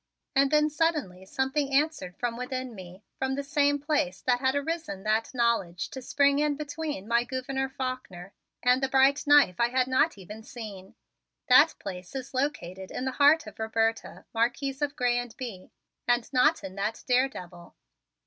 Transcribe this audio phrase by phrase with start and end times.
[0.35, 5.03] And then suddenly something answered from within me from the same place that had arisen
[5.03, 8.33] that knowledge to spring in between my Gouverneur Faulkner
[8.63, 10.95] and the bright knife I had not even seen.
[11.49, 15.69] That place is located in the heart of Roberta, Marquise of Grez and Bye,
[16.07, 17.75] and not in that daredevil.